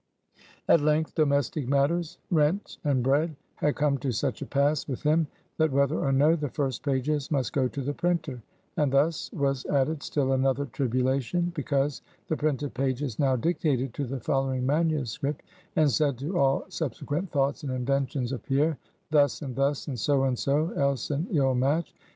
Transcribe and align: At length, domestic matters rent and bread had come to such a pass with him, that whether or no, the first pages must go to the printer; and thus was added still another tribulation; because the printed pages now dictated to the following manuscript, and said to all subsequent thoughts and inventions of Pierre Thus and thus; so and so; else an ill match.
At 0.67 0.81
length, 0.81 1.13
domestic 1.13 1.67
matters 1.67 2.17
rent 2.31 2.79
and 2.83 3.03
bread 3.03 3.35
had 3.57 3.75
come 3.75 3.99
to 3.99 4.11
such 4.11 4.41
a 4.41 4.47
pass 4.47 4.87
with 4.87 5.03
him, 5.03 5.27
that 5.59 5.71
whether 5.71 5.99
or 5.99 6.11
no, 6.11 6.35
the 6.35 6.49
first 6.49 6.81
pages 6.83 7.29
must 7.29 7.53
go 7.53 7.67
to 7.67 7.81
the 7.83 7.93
printer; 7.93 8.41
and 8.77 8.91
thus 8.91 9.31
was 9.31 9.63
added 9.67 10.01
still 10.01 10.31
another 10.33 10.65
tribulation; 10.65 11.51
because 11.53 12.01
the 12.29 12.35
printed 12.35 12.73
pages 12.73 13.19
now 13.19 13.35
dictated 13.35 13.93
to 13.93 14.05
the 14.07 14.19
following 14.19 14.65
manuscript, 14.65 15.43
and 15.75 15.91
said 15.91 16.17
to 16.17 16.35
all 16.35 16.65
subsequent 16.69 17.29
thoughts 17.29 17.61
and 17.61 17.71
inventions 17.71 18.31
of 18.31 18.41
Pierre 18.41 18.79
Thus 19.11 19.43
and 19.43 19.55
thus; 19.55 19.87
so 19.93 20.23
and 20.23 20.39
so; 20.39 20.71
else 20.71 21.11
an 21.11 21.27
ill 21.29 21.53
match. 21.53 21.93